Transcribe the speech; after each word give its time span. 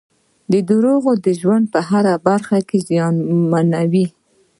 •دروغ 0.69 1.03
د 1.25 1.27
ژوند 1.39 1.67
هره 1.89 2.13
برخه 2.27 2.55
زیانمنوي. 2.87 4.05